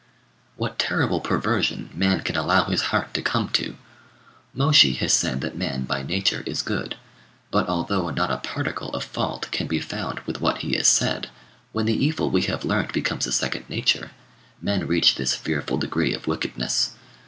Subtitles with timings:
[0.55, 3.77] What terrible perversion man can allow his heart to come to!
[4.57, 6.95] Môshi has said that man by nature is good;
[7.51, 11.29] but although not a particle of fault can be found with what he has said,
[11.71, 14.09] when the evil we have learned becomes a second nature,
[14.59, 16.95] men reach this fearful degree of wickedness.